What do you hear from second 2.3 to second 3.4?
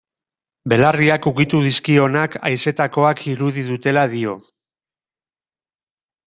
haizetakoak